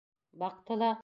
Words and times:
Баҡты 0.43 0.79
ла... 0.83 0.91